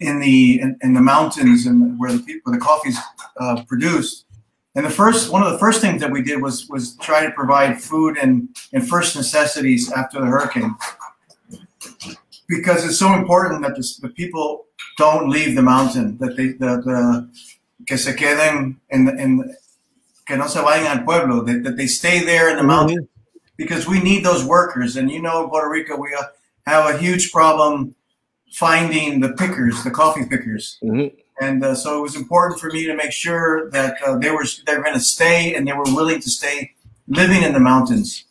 [0.00, 2.98] in the in, in the mountains and where the people the coffee's
[3.38, 4.25] uh, produced.
[4.76, 7.32] And the first one of the first things that we did was was try to
[7.32, 10.76] provide food and and first necessities after the hurricane,
[12.46, 14.66] because it's so important that the, the people
[14.98, 17.30] don't leave the mountain, that they the, the
[17.86, 19.56] que se queden en, en
[20.26, 23.08] que no se vayan al pueblo, that, that they stay there in the mountain
[23.56, 24.96] because we need those workers.
[24.96, 26.24] And you know, Puerto Rico, we uh,
[26.66, 27.94] have a huge problem
[28.52, 30.78] finding the pickers, the coffee pickers.
[30.82, 31.12] Mhm.
[31.40, 34.46] And uh, so it was important for me to make sure that uh, they were
[34.66, 36.72] they were going to stay and they were willing to stay
[37.08, 38.24] living in the mountains.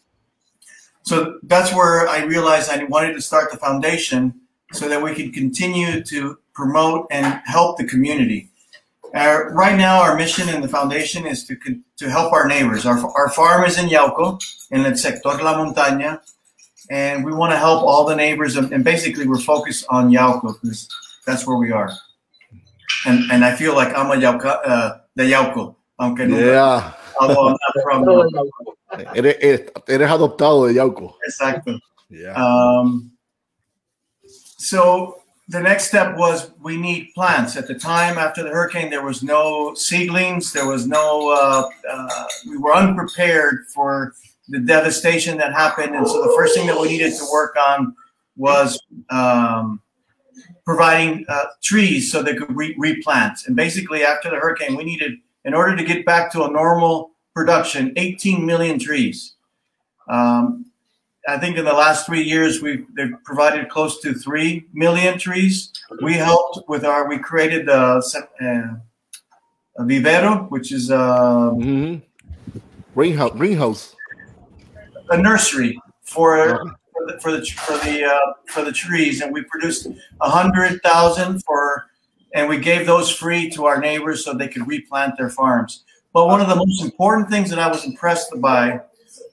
[1.03, 4.33] So that's where I realized I wanted to start the foundation
[4.73, 8.49] so that we could continue to promote and help the community.
[9.13, 11.55] Uh, right now, our mission in the foundation is to
[11.97, 12.85] to help our neighbors.
[12.85, 14.41] Our, our farm is in Yauco,
[14.71, 16.21] in the sector La Montaña,
[16.89, 18.55] and we want to help all the neighbors.
[18.57, 20.89] And and basically, we're focused on Yauco because
[21.25, 21.91] that's where we are.
[23.05, 26.93] And and I feel like I'm a Yauca, uh, de Yauco, aunque nunca, Yeah.
[27.19, 28.49] although I'm not from Yauco.
[29.15, 31.13] Eres, eres, eres adoptado de Yauco.
[31.27, 31.79] Exacto.
[32.09, 32.33] Yeah.
[32.33, 33.11] Um,
[34.57, 37.55] so the next step was we need plants.
[37.55, 40.51] At the time after the hurricane, there was no seedlings.
[40.53, 41.29] There was no.
[41.31, 44.13] Uh, uh, we were unprepared for
[44.49, 47.95] the devastation that happened, and so the first thing that we needed to work on
[48.37, 49.81] was um,
[50.65, 53.39] providing uh, trees so they could re- replant.
[53.47, 55.13] And basically, after the hurricane, we needed,
[55.45, 59.35] in order to get back to a normal production, 18 million trees.
[60.09, 60.65] Um,
[61.27, 65.71] I think in the last three years, we've they've provided close to three million trees.
[66.03, 68.03] We helped with our, we created the
[68.41, 68.75] uh,
[69.77, 70.95] a vivero, which is a,
[71.55, 72.01] Mhm.
[72.93, 73.31] Greenhouse.
[73.31, 73.95] Greenhouse.
[75.09, 79.43] a nursery for for the for the for the, uh, for the trees, and we
[79.43, 79.87] produced
[80.21, 81.87] a hundred thousand for,
[82.33, 85.83] and we gave those free to our neighbors so they could replant their farms.
[86.13, 88.81] But one of the most important things that I was impressed by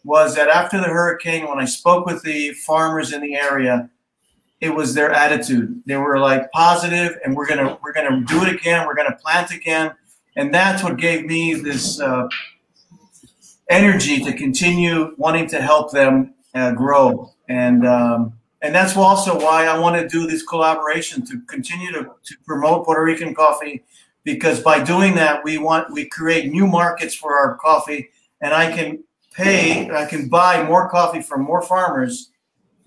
[0.05, 3.88] was that after the hurricane, when I spoke with the farmers in the area,
[4.61, 5.83] it was their attitude.
[5.87, 8.87] They were like positive, and we're gonna we're gonna do it again.
[8.87, 9.92] We're gonna plant again,
[10.37, 12.29] and that's what gave me this uh,
[13.68, 17.32] energy to continue wanting to help them uh, grow.
[17.53, 22.03] And um, and that's also why I want to do this collaboration to continue to,
[22.03, 23.85] to promote Puerto Rican coffee,
[24.25, 28.09] because by doing that, we want we create new markets for our coffee,
[28.41, 32.31] and I can pay, I can buy more coffee from more farmers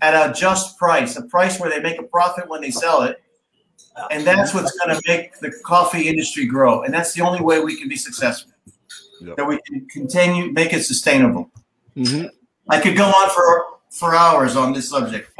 [0.01, 3.21] at a just price, a price where they make a profit when they sell it.
[4.11, 6.83] And that's what's going to make the coffee industry grow.
[6.83, 8.51] And that's the only way we can be successful.
[9.21, 9.37] Yep.
[9.37, 11.49] That we can continue, make it sustainable.
[11.95, 12.29] Mhm.
[12.69, 15.31] I could go on for for hours on this subject.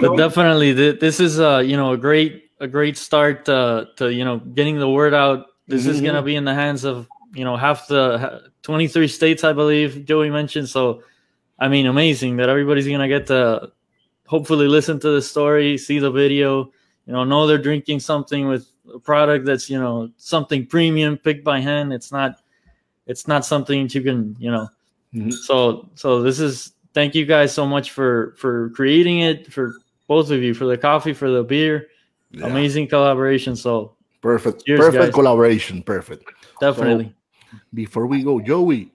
[0.00, 4.12] But definitely th- this is uh you know a great a great start uh, to
[4.12, 5.46] you know getting the word out.
[5.66, 9.42] This is going to be in the hands of you know half the 23 states
[9.42, 10.68] i believe joey mentioned.
[10.68, 11.02] So
[11.58, 13.72] i mean amazing that everybody's going to get to
[14.26, 16.70] hopefully listen to the story see the video
[17.06, 21.44] you know know they're drinking something with a product that's you know something premium picked
[21.44, 21.92] by hand.
[21.92, 22.40] It's not
[23.06, 24.68] it's not something that you can you know
[25.14, 25.32] Mhm.
[25.32, 29.74] so so this is thank you guys so much for for creating it for
[30.08, 31.88] both of you for the coffee for the beer
[32.30, 32.46] Yeah.
[32.46, 34.64] amazing collaboration so Perfect.
[34.64, 35.14] Cheers, Perfect guys.
[35.14, 35.82] collaboration.
[35.82, 36.24] Perfect.
[36.60, 37.12] definitely
[37.74, 38.92] Before we go, Joey.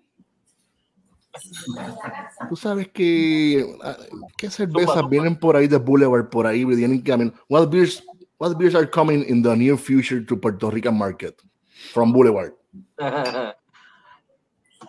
[2.50, 3.98] Tú sabes que ah,
[4.38, 7.34] qué cervezas vienen por ahí de Boulevard por ahí vienen camino.
[7.50, 8.02] What beers
[8.40, 11.36] what beers are coming in the near future to Puerto Rican market
[11.94, 12.54] from Boulevard?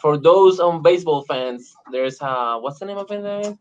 [0.01, 3.21] For those um baseball fans, there's uh what's the name of it?
[3.21, 3.59] again?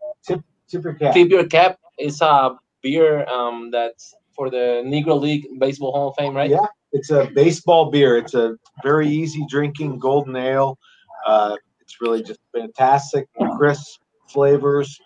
[0.67, 1.13] Super cat.
[1.13, 6.15] Tip Your Cap is a beer um that's for the Negro League Baseball Hall of
[6.17, 6.49] Fame, right?
[6.49, 8.17] Yeah, it's a baseball beer.
[8.17, 10.77] It's a very easy drinking golden ale.
[11.25, 14.99] Uh, it's really just fantastic, crisp flavors.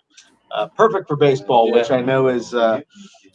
[0.50, 2.80] Uh, perfect for baseball, which I know is uh,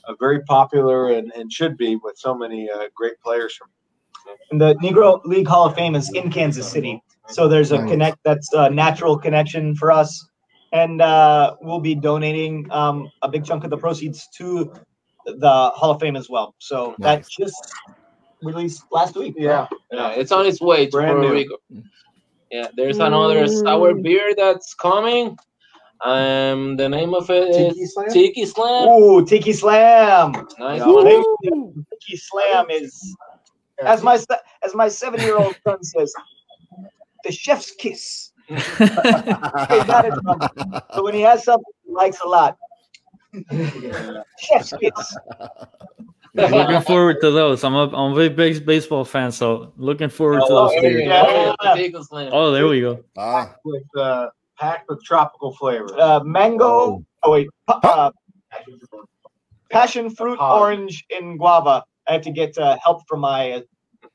[0.08, 3.70] a very popular and, and should be with so many uh, great players from.
[4.52, 8.18] And the Negro League Hall of Fame is in Kansas City, so there's a connect.
[8.24, 10.26] That's a natural connection for us,
[10.72, 14.74] and uh, we'll be donating um, a big chunk of the proceeds to
[15.26, 16.56] the Hall of Fame as well.
[16.60, 17.62] So that just
[18.42, 19.36] released last week.
[19.38, 21.34] Yeah, Yeah, it's on its way to Brand Puerto new.
[21.34, 21.58] Rico.
[22.52, 25.38] Yeah, there's another sour beer that's coming.
[26.02, 28.10] Um, the name of it is Tiki Slam?
[28.10, 28.88] Tiki Slam.
[28.88, 30.32] Ooh, Tiki Slam!
[30.60, 30.92] Nice Yeah.
[30.94, 31.86] one.
[31.92, 33.16] Tiki Slam is,
[33.84, 34.16] as my
[34.64, 36.14] as my seven year old son says,
[37.24, 38.32] the chef's kiss.
[38.48, 42.58] He got it from- So when he has something he likes a lot,
[44.40, 45.18] chef's kiss.
[46.34, 50.40] looking forward to those i'm a, I'm a big base- baseball fan so looking forward
[50.42, 51.56] to Oh, those there beers Yeah.
[51.60, 52.30] go.
[52.32, 54.28] Oh there we go Ah, with uh,
[54.60, 55.92] packed with tropical flavors.
[55.94, 57.04] Uh, mango.
[57.24, 58.12] Oh wait, pa- uh,
[59.72, 60.62] passion fruit, Pog.
[60.62, 61.84] orange, and guava.
[62.08, 63.64] I have to get uh, help from my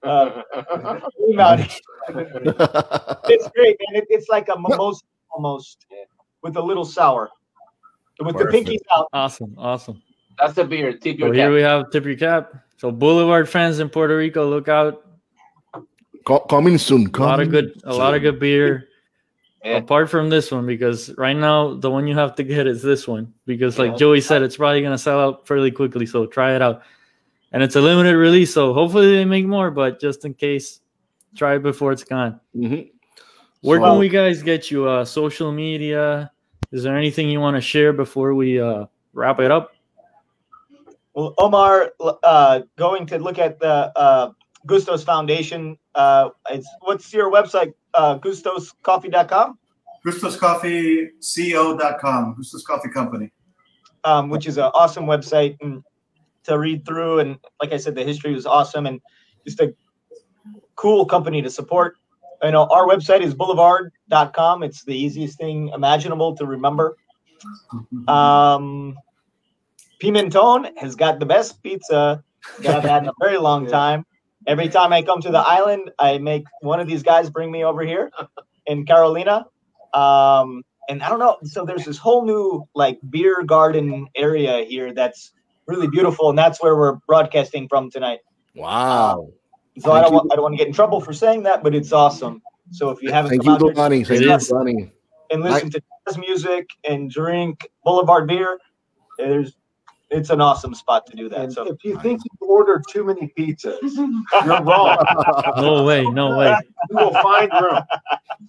[0.03, 0.43] uh,
[1.39, 1.61] out.
[2.09, 4.03] It's great, man.
[4.03, 5.87] It, it's like a mimosa almost
[6.43, 7.31] with a little sour.
[8.21, 8.69] With the Perfect.
[8.69, 9.09] pinkies out.
[9.13, 10.03] awesome awesome
[10.39, 10.93] That's the beer.
[10.93, 11.53] Tip so Your here Cap.
[11.55, 15.03] we have tip your cap so boulevard fans in puerto rico look out
[16.25, 17.11] co- coming soon.
[17.15, 18.89] a lot of good a lot of good beer
[19.65, 19.79] Yeah.
[19.79, 23.09] apart from this one because right now the one you have to get is this
[23.09, 23.97] one because like Yeah.
[23.97, 26.83] joey said it's probably going to sell out fairly quickly so try it out
[27.53, 30.81] and it's a limited release so hopefully they make more but just in case
[31.37, 32.91] try it before it's gone Mhm.
[33.61, 36.31] where So- can we guys get you uh social media
[36.73, 39.73] is there anything you want to share before we uh wrap it up
[41.15, 41.93] Well, Omar,
[42.25, 44.31] uh, going to look at the uh,
[44.67, 45.77] Gustos Foundation.
[45.95, 47.75] Uh, it's, what's your website?
[47.93, 49.59] Uh, GustosCoffee.com.
[50.07, 53.31] GustosCoffeeCO.com, Gustos Coffee Company.
[54.05, 55.83] um, which is an awesome website and
[56.45, 57.21] to read through.
[57.21, 59.01] And like I said, the history was awesome and
[59.45, 59.75] just a
[60.77, 61.97] cool company to support.
[62.43, 64.63] You know, our website is boulevard.com.
[64.63, 66.97] It's the easiest thing imaginable to remember.
[68.09, 68.97] Um,
[70.03, 72.25] Pimenton has got the best pizza
[72.61, 74.05] that I've had in a very long time.
[74.49, 77.65] Every time I come to the island, I make one of these guys bring me
[77.65, 78.11] over here
[78.67, 79.47] in Carolina.
[79.95, 81.39] Um, and I don't know.
[81.45, 85.33] So there's this whole new like beer garden area here that's
[85.67, 88.21] really beautiful, and that's where we're broadcasting from tonight.
[88.55, 89.29] Wow.
[89.79, 91.75] So I don't want I don't want to get in trouble for saying that, but
[91.75, 92.43] it's awesome.
[92.71, 94.05] So if you haven't Thank come you, out here Donnie.
[94.05, 94.53] Thank you, is.
[95.31, 98.59] And listen to jazz music and drink Boulevard beer,
[99.19, 99.55] there's
[100.11, 101.41] it's an awesome spot to do that.
[101.41, 103.81] And So if you think you ordered too many pizzas,
[104.45, 104.99] you're wrong.
[105.57, 106.55] No way, no way.
[106.91, 107.81] You will find room.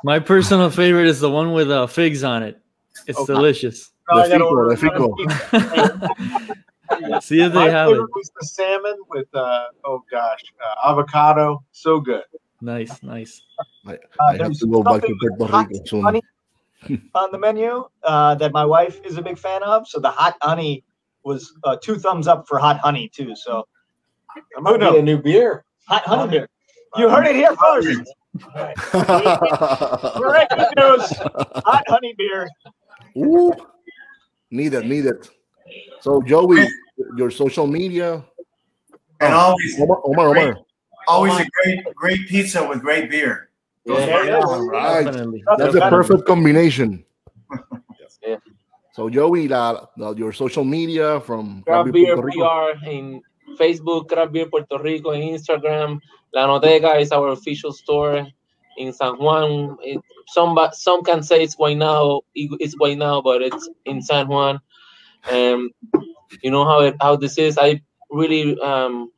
[0.04, 2.60] My personal favorite is the one with uh, figs on it.
[3.08, 3.34] It's Okay.
[3.34, 3.92] delicious.
[4.12, 6.10] Now I The gotta fico, order the fico.
[6.98, 7.94] another See if My they have it.
[7.94, 11.64] favorite was the salmon with uh oh gosh uh, avocado.
[11.72, 12.24] So good.
[12.62, 13.42] Nice, nice.
[13.88, 13.98] I, Uh,
[14.30, 16.02] I have there's to go back to something with Puerto hot Rico soon.
[16.04, 16.22] honey
[17.16, 19.88] on the menu uh, that my wife is a big fan of.
[19.88, 20.84] So the hot honey
[21.24, 23.36] was uh, two thumbs up for hot honey too.
[23.36, 23.68] So
[24.36, 24.94] That might knows?
[24.94, 25.66] be a new beer.
[25.88, 26.48] hot honey beer.
[26.98, 27.88] You heard it here first.
[30.16, 31.14] Breaking news:
[31.66, 32.48] hot honey beer.
[33.18, 33.52] Ooh.
[34.52, 35.30] Need it, need it.
[36.02, 36.68] So, Joey,
[37.18, 38.24] your social media.
[39.20, 40.58] And always, Omar, Omar, Omar.
[41.08, 43.50] always a great, great pizza with great beer.
[43.86, 44.68] There it is.
[44.68, 45.06] Right.
[45.06, 45.44] Definitely.
[45.58, 47.06] That's a perfect combination.
[48.26, 48.38] Yeah.
[48.94, 52.72] So, Joey, la, la- your social media from Craft Craft Beer Puerto Rico.
[52.80, 53.22] PR in
[53.60, 56.00] Facebook, Craft Beer Puerto Rico, in Instagram.
[56.34, 58.26] La Noteca is our official store
[58.78, 59.78] in San Juan.
[59.82, 64.62] It, some some can say it's Guaynabo, it's Guaynabo, but it's in San Juan.
[65.30, 65.72] Um,
[66.42, 67.58] you know how it, how this is.
[67.60, 69.12] I really um,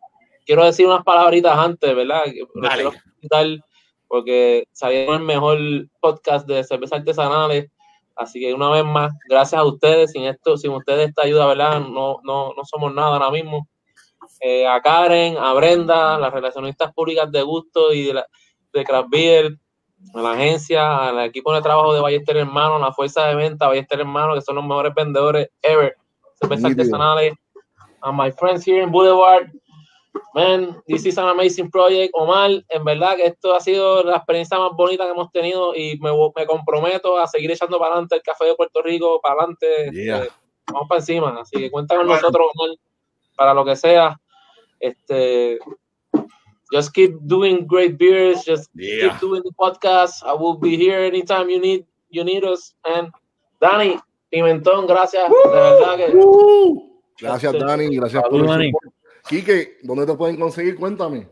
[0.46, 2.24] quiero decir unas palabritas antes, ¿verdad?
[2.56, 2.92] Dale.
[3.22, 3.64] quiero
[4.08, 5.58] porque salieron el mejor
[6.00, 7.70] podcast de cervezas artesanales.
[8.16, 10.12] Así que una vez más, gracias a ustedes.
[10.12, 11.82] Sin esto, sin ustedes esta ayuda, ¿verdad?
[11.82, 13.68] No, no, no somos nada ahora mismo.
[14.40, 18.28] Eh, a Karen, a Brenda, las relacionistas públicas de gusto y de, la,
[18.74, 19.58] de Craft Beer,
[20.14, 24.00] a la agencia, al equipo de trabajo de Ballester Hermano, la fuerza de venta Ballester
[24.00, 25.98] Hermano, que son los mejores vendedores ever,
[26.40, 27.34] cervezas artesanales.
[28.02, 29.50] A my friends here in Boulevard,
[30.36, 32.12] man, this is an amazing project.
[32.14, 35.98] Omar, en verdad que esto ha sido la experiencia más bonita que hemos tenido y
[36.00, 39.92] me, me comprometo a seguir echando para adelante el café de Puerto Rico, para adelante.
[39.92, 40.24] Yeah.
[40.26, 40.30] eh,
[40.72, 41.36] vamos para encima.
[41.40, 42.78] Así que cuenta con nosotros, Omar,
[43.36, 44.20] para lo que sea.
[44.80, 45.58] Este,
[46.72, 48.46] just keep doing great beers.
[48.46, 49.10] Just Yeah.
[49.10, 50.22] keep doing the podcast.
[50.24, 52.76] I will be here anytime you need you need us.
[52.86, 53.12] And
[53.62, 54.00] Dani
[54.36, 55.24] Pimentón, gracias.
[55.30, 57.96] De verdad que Uh, gracias, Dani.
[57.96, 58.72] Gracias por Salud, el Dani.
[59.30, 60.76] Quique, ¿dónde te pueden conseguir?
[60.76, 61.30] Cuéntame.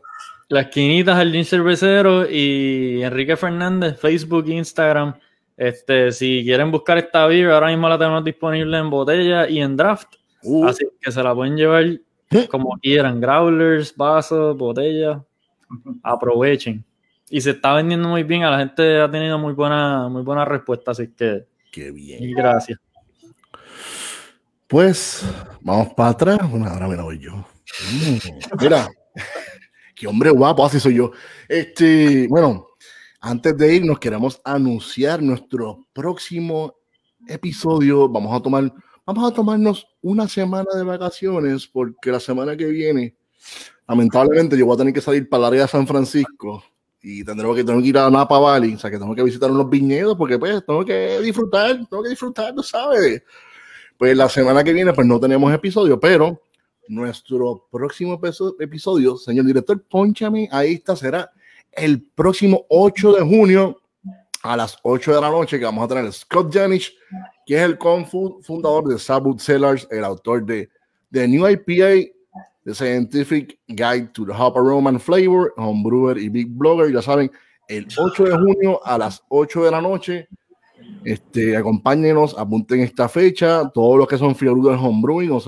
[0.47, 5.15] La esquinita Jardín Cervecero y Enrique Fernández, Facebook, Instagram.
[5.57, 9.75] Este, si quieren buscar esta beer, ahora mismo la tenemos disponible en botella y en
[9.75, 10.15] draft.
[10.41, 11.83] Uh, Así que se la pueden llevar
[12.49, 15.21] como quieran, growlers, vasos, botellas.
[16.03, 16.85] Aprovechen.
[17.29, 20.45] Y se está vendiendo muy bien, a la gente ha tenido muy buena, muy buena
[20.45, 22.31] respuesta, así que qué bien.
[22.33, 22.79] gracias.
[24.67, 25.23] Pues
[25.61, 26.49] vamos para atrás.
[26.49, 27.31] Bueno, ahora me la voy yo.
[27.33, 28.89] Mm, Mira,
[29.95, 31.11] qué hombre guapo, así soy yo.
[31.47, 32.67] Este, bueno,
[33.19, 36.75] antes de irnos, queremos anunciar nuestro próximo
[37.27, 38.09] episodio.
[38.09, 38.73] Vamos a tomar,
[39.05, 43.15] vamos a tomarnos una semana de vacaciones, porque la semana que viene,
[43.87, 46.63] lamentablemente, yo voy a tener que salir para el área de San Francisco
[47.05, 49.51] y tendremos que, tengo que ir a Napa Valley, o sea que tengo que visitar
[49.51, 53.21] unos viñedos, porque pues tengo que disfrutar, tengo que disfrutar, tú sabes.
[54.03, 56.41] Pues la semana que viene, pues no tenemos episodio, pero
[56.89, 61.31] nuestro próximo episo- episodio, señor director, ponchame, ahí está, será
[61.71, 63.79] el próximo 8 de junio
[64.41, 66.93] a las 8 de la noche, que vamos a tener Scott Janish,
[67.45, 67.77] que es el
[68.41, 70.69] fundador de Sabut Cellars, el autor de
[71.13, 72.11] The New IPA,
[72.65, 77.31] The Scientific Guide to the Hop Aroma and Flavor, Homebrewer y Big Blogger, ya saben,
[77.69, 80.27] el 8 de junio a las 8 de la noche.
[81.03, 85.41] Este, acompáñenos, apunten esta fecha, todos los que son fiebrudos del homebrewing o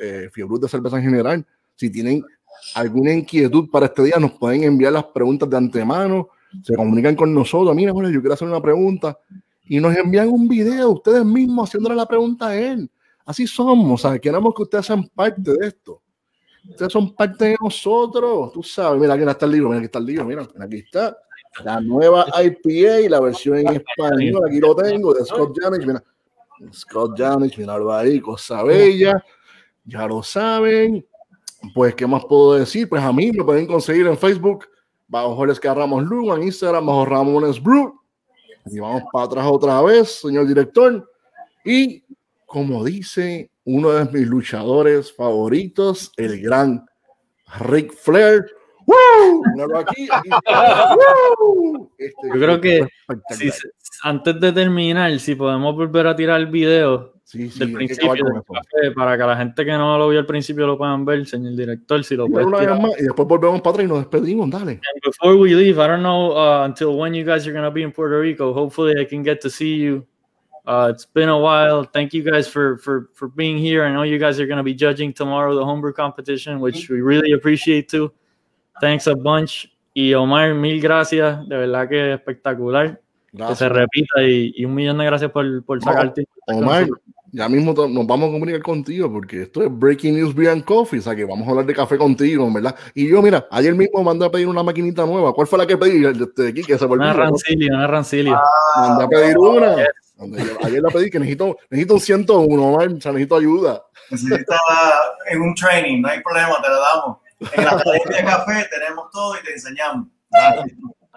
[0.00, 1.46] eh, de cerveza en general,
[1.76, 2.22] si tienen
[2.74, 6.28] alguna inquietud para este día, nos pueden enviar las preguntas de antemano,
[6.62, 9.18] se comunican con nosotros, mira, bueno, yo quiero hacer una pregunta,
[9.68, 12.90] y nos envían un video ustedes mismos haciéndole la pregunta a él.
[13.24, 16.00] Así somos, queremos que ustedes sean parte de esto.
[16.70, 19.00] Ustedes son parte de nosotros, tú sabes.
[19.00, 21.16] Mira, aquí está el libro, mira, aquí está el libro, mira, aquí está.
[21.64, 26.02] La nueva IPA, la versión en español, aquí lo tengo, de Scott Janish, mira.
[26.72, 29.24] Scott Janich, míralo ahí, cosa bella.
[29.84, 31.04] Ya lo saben.
[31.74, 32.88] Pues, ¿qué más puedo decir?
[32.88, 34.66] Pues a mí me pueden conseguir en Facebook
[35.08, 37.98] bajo Jorge Ramos Lugo, en Instagram bajo Ramones Brew.
[38.66, 41.10] Y vamos para atrás otra vez, señor director.
[41.64, 42.04] Y
[42.46, 46.86] como dice uno de mis luchadores favoritos, el gran
[47.60, 48.46] Ric Flair.
[48.88, 49.42] ¡Woo!
[49.54, 50.28] Míralo aquí, aquí.
[50.96, 51.90] ¡Woo!
[51.98, 53.38] Este, Yo creo que espectacular.
[53.38, 53.68] si se-
[54.02, 57.76] antes de terminar, si podemos volver a tirar el video Sí, sí, del hay que
[57.96, 58.52] principio acabar con del eso.
[58.54, 61.54] café para que la gente que no lo vio al principio lo puedan ver, señor
[61.56, 62.80] director, si lo Mira, puedes una vez tirar.
[62.82, 64.70] más, y después volvemos para atrás y nos despedimos, dale.
[64.72, 67.70] And before we leave, I don't know uh, until when you guys are going to
[67.70, 68.54] be in Puerto Rico.
[68.54, 70.06] Hopefully, I can get to see you.
[70.66, 71.84] Uh, it's been a while.
[71.84, 73.84] Thank you guys for for for being here.
[73.84, 77.00] I know you guys are going to be judging tomorrow the homebrew competition, which we
[77.02, 78.10] really appreciate too.
[78.80, 79.66] Thanks a bunch.
[79.94, 81.46] Y Omar, mil gracias.
[81.48, 83.00] De verdad que espectacular.
[83.30, 83.72] Que se Gracias.
[83.72, 86.26] repita y, y un millón de gracias por, por sacarte.
[86.46, 86.86] Omar,
[87.30, 91.02] ya mismo nos vamos a comunicar contigo porque esto es Breaking News and Coffee, o
[91.02, 92.74] sea que vamos a hablar de café contigo, ¿verdad?
[92.94, 95.34] Y yo, mira, ayer mismo mandé a pedir una maquinita nueva.
[95.34, 96.02] ¿Cuál fue la que pedí?
[96.06, 97.04] El de este aquí, que se volvió.
[97.04, 98.40] Una rancilia, una rancilia.
[98.76, 99.76] Mandé a pedir una.
[100.16, 103.82] Mandé- Ayer la pedí que necesito, necesito un 101, Omar, o sea, necesito ayuda.
[104.10, 104.58] Necesitas
[105.30, 107.18] en un training, no hay problema, te la damos.
[107.40, 110.08] En la academia de café tenemos todo y te enseñamos.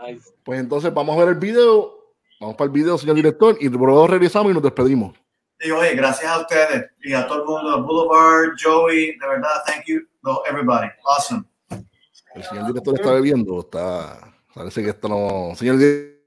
[0.08, 0.30] Nice.
[0.44, 1.98] Pues entonces vamos a ver el video.
[2.40, 5.16] Vamos para el video, señor director, y luego regresamos y nos despedimos.
[5.60, 9.86] Y oye, gracias a ustedes y a todo el mundo, Boulevard, Joey, de verdad, thank
[9.86, 11.44] you, no, everybody, awesome.
[12.34, 14.34] El señor director está bebiendo, está.
[14.56, 15.56] Parece que esto no.
[15.56, 16.21] Señor di-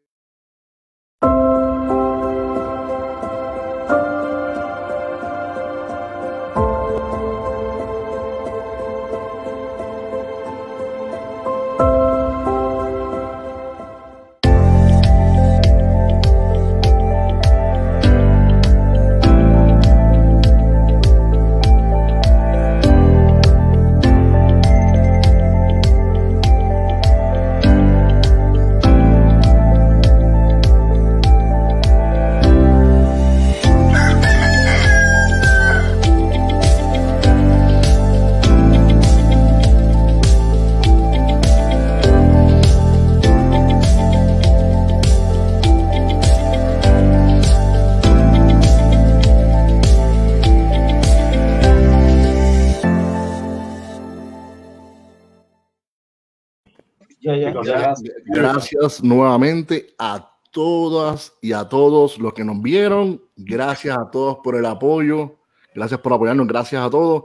[58.34, 63.22] Gracias nuevamente a todas y a todos los que nos vieron.
[63.36, 65.36] Gracias a todos por el apoyo.
[65.74, 66.46] Gracias por apoyarnos.
[66.46, 67.24] Gracias a todos.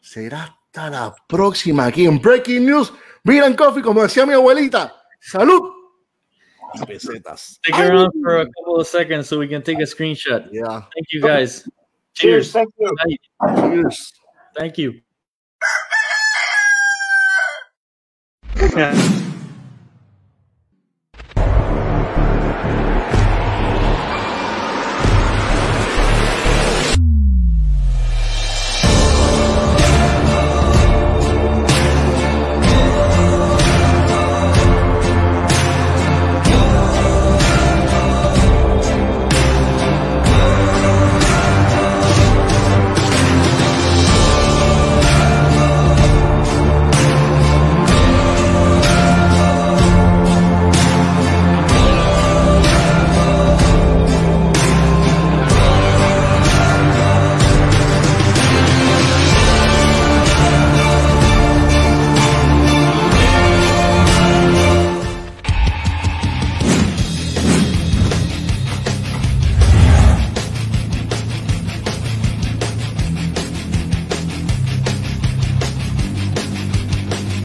[0.00, 2.92] Será hasta la próxima aquí en Breaking News.
[3.24, 4.94] Miran Coffee, como decía mi abuelita.
[5.20, 5.78] Salud
[6.74, 7.58] y pesetas.
[7.58, 10.48] Stick around for a couple of seconds so we can take a screenshot.
[10.52, 10.82] Yeah.
[10.94, 11.68] Thank you guys.
[12.14, 12.52] Cheers.
[12.52, 12.52] Cheers.
[12.52, 12.90] Thank you.
[13.04, 13.20] Night.
[13.70, 14.12] Cheers.
[14.56, 15.00] Thank you.